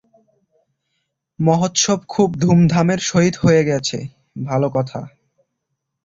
[1.39, 3.97] মহোৎসব খুব ধুমধামের সহিত হয়ে গেছে,
[4.43, 4.99] ভাল কথা।